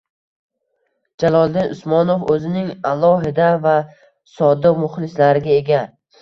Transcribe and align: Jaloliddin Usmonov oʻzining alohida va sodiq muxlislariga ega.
Jaloliddin 1.23 1.69
Usmonov 1.75 2.23
oʻzining 2.35 2.71
alohida 2.93 3.51
va 3.67 3.75
sodiq 4.39 4.81
muxlislariga 4.87 5.55
ega. 5.61 5.85